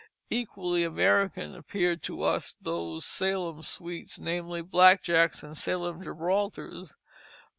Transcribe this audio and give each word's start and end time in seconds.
Equally 0.31 0.83
American 0.83 1.53
appear 1.53 1.95
to 1.95 2.23
us 2.23 2.55
those 2.59 3.05
Salem 3.05 3.61
sweets, 3.61 4.17
namely, 4.17 4.63
Black 4.63 5.03
Jacks 5.03 5.43
and 5.43 5.55
Salem 5.55 6.01
Gibraltars. 6.01 6.95